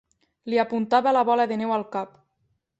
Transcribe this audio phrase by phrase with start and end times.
[0.53, 2.21] Li apuntava la bola de neu al cap.